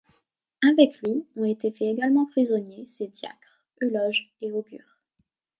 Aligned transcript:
Avec 0.67 0.99
lui, 1.03 1.27
ont 1.35 1.45
été 1.45 1.69
faits 1.69 1.93
également 1.95 2.25
prisonniers 2.25 2.89
ses 2.97 3.09
diacres, 3.09 3.63
Euloge 3.83 4.31
et 4.41 4.51
Augure. 4.51 4.97